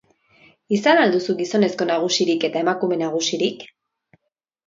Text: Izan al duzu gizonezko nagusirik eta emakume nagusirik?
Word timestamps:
Izan 0.77 1.01
al 1.01 1.11
duzu 1.15 1.33
gizonezko 1.41 1.87
nagusirik 1.91 2.47
eta 2.49 2.61
emakume 2.65 2.99
nagusirik? 3.05 3.61